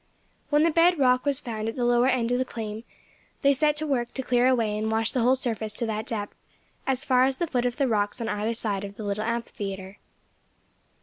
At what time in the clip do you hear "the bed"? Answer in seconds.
0.63-0.97